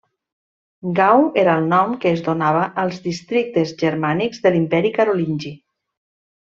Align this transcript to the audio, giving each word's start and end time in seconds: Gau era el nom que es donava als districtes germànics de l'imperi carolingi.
Gau 0.99 1.21
era 1.41 1.57
el 1.61 1.67
nom 1.75 1.93
que 2.05 2.15
es 2.17 2.25
donava 2.29 2.65
als 2.85 2.99
districtes 3.05 3.77
germànics 3.85 4.45
de 4.49 4.57
l'imperi 4.59 4.97
carolingi. 5.01 5.57